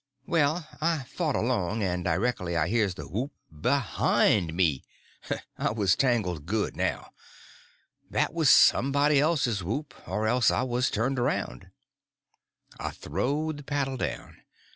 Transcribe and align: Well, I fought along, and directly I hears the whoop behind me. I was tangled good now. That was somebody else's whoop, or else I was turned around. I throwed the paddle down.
Well, 0.25 0.67
I 0.81 1.03
fought 1.03 1.35
along, 1.35 1.83
and 1.83 2.03
directly 2.03 2.57
I 2.57 2.69
hears 2.69 2.95
the 2.95 3.07
whoop 3.07 3.31
behind 3.61 4.51
me. 4.55 4.81
I 5.59 5.69
was 5.73 5.95
tangled 5.95 6.47
good 6.47 6.75
now. 6.75 7.11
That 8.09 8.33
was 8.33 8.49
somebody 8.49 9.19
else's 9.19 9.63
whoop, 9.63 9.93
or 10.07 10.25
else 10.27 10.49
I 10.49 10.63
was 10.63 10.89
turned 10.89 11.19
around. 11.19 11.69
I 12.79 12.89
throwed 12.89 13.57
the 13.57 13.63
paddle 13.63 13.97
down. 13.97 14.37